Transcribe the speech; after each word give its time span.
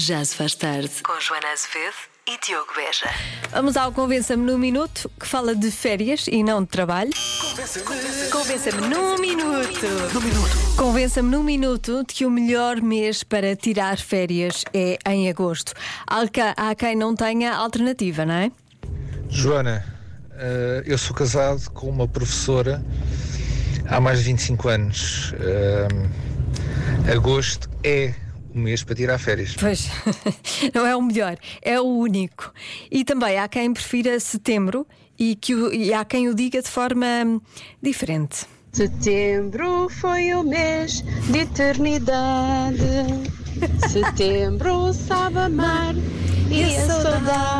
Já 0.00 0.24
se 0.24 0.34
faz 0.34 0.54
tarde. 0.54 0.90
Com 1.04 1.20
Joana 1.20 1.48
Azevedo 1.48 1.94
e 2.26 2.38
Diogo 2.46 2.72
Beja. 2.74 3.10
Vamos 3.50 3.76
ao 3.76 3.92
Convença-me 3.92 4.42
num 4.42 4.56
Minuto, 4.56 5.10
que 5.20 5.26
fala 5.26 5.54
de 5.54 5.70
férias 5.70 6.26
e 6.26 6.42
não 6.42 6.62
de 6.62 6.68
trabalho. 6.68 7.10
Convença-me 8.32 8.88
num 8.88 9.18
minuto. 9.18 9.86
Convença-me 10.78 11.28
num 11.28 11.42
minuto 11.42 12.02
de 12.08 12.14
que 12.14 12.24
o 12.24 12.30
melhor 12.30 12.80
mês 12.80 13.22
para 13.22 13.54
tirar 13.54 13.98
férias 13.98 14.64
é 14.72 14.96
em 15.06 15.28
agosto. 15.28 15.74
Há 16.06 16.74
quem 16.74 16.96
não 16.96 17.14
tenha 17.14 17.54
alternativa, 17.54 18.24
não 18.24 18.34
é? 18.34 18.50
Joana, 19.28 19.84
eh, 20.32 20.82
eu 20.86 20.96
sou 20.96 21.14
casado 21.14 21.70
com 21.72 21.90
uma 21.90 22.08
professora 22.08 22.82
há 23.86 24.00
mais 24.00 24.20
de 24.20 24.24
25 24.24 24.66
anos. 24.66 25.34
Eh, 25.38 27.12
agosto 27.12 27.68
é 27.84 28.14
o 28.54 28.58
mês 28.58 28.82
para 28.82 28.94
tirar 28.94 29.18
férias. 29.18 29.54
Pois, 29.58 29.88
não 30.74 30.86
é 30.86 30.94
o 30.96 31.02
melhor, 31.02 31.36
é 31.62 31.80
o 31.80 31.84
único. 31.84 32.52
E 32.90 33.04
também 33.04 33.38
há 33.38 33.48
quem 33.48 33.72
prefira 33.72 34.18
setembro 34.20 34.86
e, 35.18 35.36
que 35.36 35.54
o- 35.54 35.72
e 35.72 35.92
há 35.92 36.04
quem 36.04 36.28
o 36.28 36.34
diga 36.34 36.60
de 36.62 36.68
forma 36.68 37.06
diferente. 37.82 38.46
Setembro 38.72 39.88
foi 39.88 40.32
o 40.34 40.42
mês 40.44 41.02
de 41.30 41.38
eternidade. 41.40 42.84
Setembro 43.90 44.92
sabe 44.94 45.38
amar 45.38 45.94
e 46.50 46.64
a 46.64 46.86
saudade. 46.86 47.59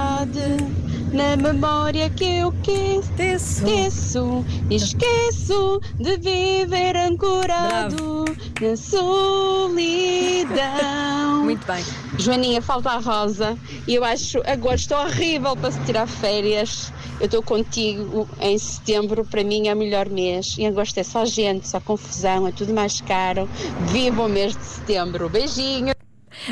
Memória 1.37 2.11
que 2.11 2.25
eu 2.25 2.52
quis, 2.62 3.09
Esqueço. 3.19 4.45
esqueço, 4.69 5.80
de 5.98 6.16
viver 6.19 6.97
ancorado 6.97 8.25
na 8.61 8.77
solidão. 8.77 10.51
Muito 11.45 11.66
bem. 11.66 11.85
Joaninha, 12.19 12.61
falta 12.61 12.91
a 12.91 12.98
rosa 12.98 13.57
e 13.87 13.95
eu 13.95 14.05
acho 14.05 14.41
agosto 14.47 14.95
horrível 14.95 15.57
para 15.57 15.71
se 15.71 15.80
tirar 15.80 16.07
férias. 16.07 16.93
Eu 17.19 17.27
estou 17.27 17.43
contigo 17.43 18.29
em 18.41 18.59
setembro, 18.59 19.24
para 19.24 19.45
mim 19.45 19.69
é 19.69 19.74
o 19.74 19.76
melhor 19.76 20.09
mês. 20.09 20.57
Em 20.59 20.66
agosto 20.66 20.99
é 20.99 21.02
só 21.02 21.24
gente, 21.24 21.69
só 21.69 21.80
confusão, 21.80 22.47
é 22.47 22.52
tudo 22.52 22.73
mais 22.74 23.01
caro. 23.01 23.49
Viva 23.88 24.23
o 24.24 24.29
mês 24.29 24.57
de 24.57 24.65
setembro. 24.65 25.29
Beijinho. 25.29 25.95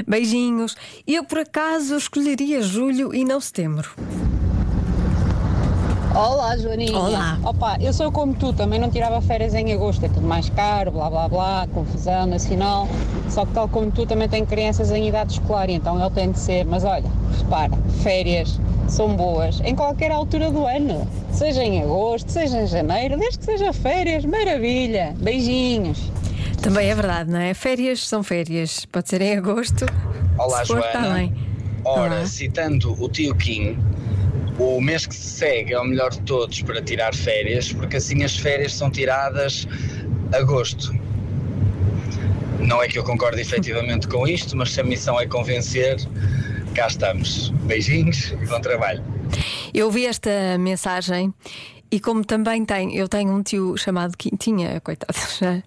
Beijinhos. 0.06 0.76
Eu, 1.06 1.24
por 1.24 1.38
acaso, 1.38 1.96
escolheria 1.96 2.60
julho 2.62 3.14
e 3.14 3.24
não 3.24 3.40
setembro. 3.40 3.90
Olá, 6.18 6.56
Joaninha. 6.56 6.98
Olá. 6.98 7.38
Opa, 7.44 7.76
eu 7.80 7.92
sou 7.92 8.10
como 8.10 8.34
tu, 8.34 8.52
também 8.52 8.80
não 8.80 8.90
tirava 8.90 9.20
férias 9.20 9.54
em 9.54 9.72
agosto, 9.72 10.04
é 10.04 10.08
tudo 10.08 10.26
mais 10.26 10.50
caro, 10.50 10.90
blá 10.90 11.08
blá 11.08 11.28
blá, 11.28 11.68
confusão 11.72 12.26
nacional. 12.26 12.88
Só 13.30 13.46
que, 13.46 13.52
tal 13.52 13.68
como 13.68 13.92
tu, 13.92 14.04
também 14.04 14.28
tenho 14.28 14.44
crianças 14.44 14.90
em 14.90 15.06
idade 15.06 15.34
escolar, 15.34 15.70
e 15.70 15.74
então 15.74 15.96
ele 16.00 16.10
tem 16.10 16.32
de 16.32 16.40
ser. 16.40 16.64
Mas 16.64 16.82
olha, 16.82 17.08
repara, 17.38 17.70
férias 18.02 18.58
são 18.88 19.14
boas 19.14 19.60
em 19.60 19.76
qualquer 19.76 20.10
altura 20.10 20.50
do 20.50 20.66
ano, 20.66 21.06
seja 21.30 21.62
em 21.62 21.84
agosto, 21.84 22.32
seja 22.32 22.62
em 22.62 22.66
janeiro, 22.66 23.16
desde 23.16 23.38
que 23.38 23.44
seja 23.44 23.72
férias, 23.72 24.24
maravilha. 24.24 25.14
Beijinhos. 25.18 26.10
Também 26.60 26.90
é 26.90 26.96
verdade, 26.96 27.30
não 27.30 27.38
é? 27.38 27.54
Férias 27.54 28.04
são 28.04 28.24
férias. 28.24 28.84
Pode 28.86 29.08
ser 29.08 29.22
em 29.22 29.36
agosto. 29.38 29.86
Olá, 30.36 30.62
se 30.62 30.66
for, 30.66 30.82
Joana. 30.82 31.32
Ora, 31.84 32.14
Olá. 32.16 32.26
citando 32.26 33.00
o 33.00 33.08
tio 33.08 33.36
Kim, 33.36 33.78
o 34.58 34.80
mês 34.80 35.06
que 35.06 35.14
se 35.14 35.38
segue 35.38 35.72
é 35.72 35.80
o 35.80 35.84
melhor 35.84 36.10
de 36.10 36.20
todos 36.22 36.60
para 36.62 36.82
tirar 36.82 37.14
férias, 37.14 37.72
porque 37.72 37.96
assim 37.96 38.24
as 38.24 38.36
férias 38.36 38.74
são 38.74 38.90
tiradas 38.90 39.66
agosto. 40.32 40.92
Não 42.58 42.82
é 42.82 42.88
que 42.88 42.98
eu 42.98 43.04
concorde 43.04 43.40
efetivamente 43.40 44.08
com 44.08 44.26
isto, 44.26 44.56
mas 44.56 44.72
se 44.72 44.80
a 44.80 44.84
missão 44.84 45.18
é 45.20 45.26
convencer, 45.26 45.96
cá 46.74 46.88
estamos. 46.88 47.50
Beijinhos 47.64 48.32
e 48.32 48.46
bom 48.46 48.60
trabalho. 48.60 49.02
Eu 49.72 49.90
vi 49.90 50.06
esta 50.06 50.58
mensagem 50.58 51.32
e 51.90 51.98
como 51.98 52.24
também 52.24 52.64
tem, 52.64 52.94
eu 52.96 53.08
tenho 53.08 53.32
um 53.32 53.42
tio 53.42 53.76
chamado 53.76 54.16
Quintinha, 54.16 54.80
coitado 54.80 55.18
já. 55.38 55.62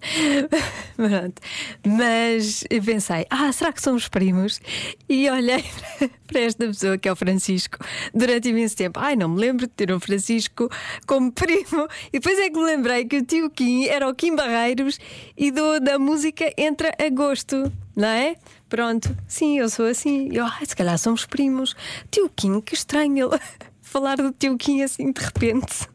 Mas 1.84 2.64
pensei, 2.84 3.26
ah, 3.28 3.50
será 3.52 3.72
que 3.72 3.82
somos 3.82 4.08
primos? 4.08 4.60
E 5.08 5.28
olhei 5.28 5.64
para 6.26 6.40
esta 6.40 6.66
pessoa 6.66 6.96
que 6.96 7.08
é 7.08 7.12
o 7.12 7.16
Francisco 7.16 7.78
durante 8.14 8.48
imenso 8.48 8.76
tempo. 8.76 9.00
Ai, 9.00 9.16
não 9.16 9.28
me 9.28 9.40
lembro 9.40 9.66
de 9.66 9.72
ter 9.72 9.92
um 9.92 9.98
Francisco 9.98 10.68
como 11.06 11.32
primo. 11.32 11.88
E 12.12 12.18
depois 12.18 12.38
é 12.38 12.50
que 12.50 12.58
me 12.58 12.64
lembrei 12.66 13.04
que 13.04 13.18
o 13.18 13.24
tio 13.24 13.50
Kim 13.50 13.86
era 13.86 14.08
o 14.08 14.14
Kim 14.14 14.36
Barreiros 14.36 14.98
e 15.36 15.50
do, 15.50 15.80
da 15.80 15.98
música 15.98 16.52
Entra 16.56 16.94
Agosto, 17.04 17.72
não 17.96 18.08
é? 18.08 18.36
Pronto, 18.68 19.14
sim, 19.26 19.58
eu 19.58 19.68
sou 19.68 19.86
assim. 19.86 20.30
Eu, 20.32 20.44
ai, 20.46 20.64
se 20.64 20.74
calhar 20.74 20.96
somos 20.98 21.26
primos. 21.26 21.74
Tio 22.10 22.30
Kim, 22.34 22.60
que 22.60 22.74
estranho 22.74 23.28
ele 23.28 23.40
falar 23.82 24.16
do 24.16 24.32
tio 24.32 24.56
Kim 24.56 24.82
assim 24.82 25.12
de 25.12 25.20
repente. 25.20 25.86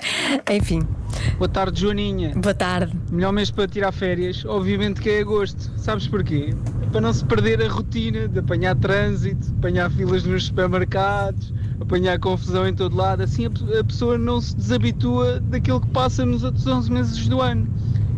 Enfim, 0.50 0.80
Boa 1.38 1.48
tarde, 1.48 1.80
Joaninha. 1.80 2.32
boa 2.36 2.54
tarde. 2.54 2.92
Melhor 3.10 3.32
mês 3.32 3.50
para 3.50 3.66
tirar 3.66 3.92
férias, 3.92 4.44
obviamente 4.44 5.00
que 5.00 5.10
é 5.10 5.20
agosto. 5.20 5.70
Sabes 5.76 6.06
porquê? 6.06 6.54
Para 6.92 7.00
não 7.00 7.12
se 7.12 7.24
perder 7.24 7.62
a 7.62 7.68
rotina 7.68 8.28
de 8.28 8.38
apanhar 8.38 8.74
trânsito, 8.76 9.52
apanhar 9.58 9.90
filas 9.90 10.24
nos 10.24 10.46
supermercados, 10.46 11.52
apanhar 11.80 12.18
confusão 12.18 12.66
em 12.66 12.74
todo 12.74 12.96
lado. 12.96 13.22
Assim 13.22 13.46
a 13.46 13.80
a 13.80 13.84
pessoa 13.84 14.16
não 14.16 14.40
se 14.40 14.54
desabitua 14.56 15.40
daquilo 15.40 15.80
que 15.80 15.88
passa 15.88 16.24
nos 16.24 16.42
outros 16.42 16.66
11 16.66 16.92
meses 16.92 17.28
do 17.28 17.40
ano. 17.40 17.66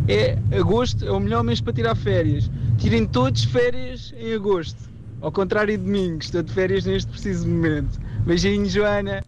É 0.06 0.38
agosto, 0.56 1.04
é 1.04 1.10
o 1.10 1.20
melhor 1.20 1.42
mês 1.42 1.60
para 1.60 1.72
tirar 1.72 1.94
férias. 1.94 2.50
Tirem 2.78 3.06
todos 3.06 3.44
férias 3.44 4.14
em 4.18 4.32
agosto. 4.34 4.88
Ao 5.20 5.32
contrário 5.32 5.76
de 5.76 5.84
mim, 5.84 6.16
que 6.18 6.24
estou 6.26 6.42
de 6.42 6.52
férias 6.52 6.84
neste 6.86 7.10
preciso 7.10 7.46
momento. 7.48 7.98
Beijinho, 8.24 8.66
Joana. 8.68 9.22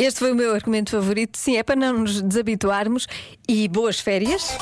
Este 0.00 0.20
foi 0.20 0.32
o 0.32 0.34
meu 0.34 0.54
argumento 0.54 0.92
favorito. 0.92 1.36
Sim, 1.36 1.58
é 1.58 1.62
para 1.62 1.76
não 1.76 1.98
nos 1.98 2.22
desabituarmos. 2.22 3.06
E 3.46 3.68
boas 3.68 4.00
férias. 4.00 4.56